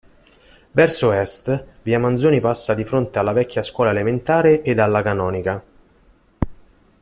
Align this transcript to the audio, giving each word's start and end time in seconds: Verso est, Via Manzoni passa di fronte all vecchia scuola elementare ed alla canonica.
Verso 0.73 1.13
est, 1.13 1.63
Via 1.85 1.99
Manzoni 1.99 2.39
passa 2.41 2.73
di 2.73 2.83
fronte 2.83 3.19
all 3.19 3.31
vecchia 3.35 3.61
scuola 3.61 3.91
elementare 3.91 4.63
ed 4.63 4.79
alla 4.79 5.03
canonica. 5.03 5.63